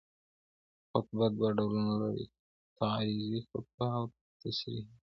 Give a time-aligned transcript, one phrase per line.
[0.91, 2.25] خطبه دوه ډولونه لري:
[2.77, 4.03] تعريضي خطبه او
[4.41, 4.97] تصريحي خطبه.